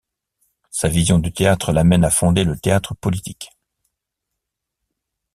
Sa 0.71 0.87
vision 0.87 1.19
du 1.19 1.31
théâtre 1.31 1.71
l’amène 1.71 2.03
à 2.03 2.09
fonder 2.09 2.43
le 2.43 2.57
théâtre 2.57 2.95
politique. 2.95 3.51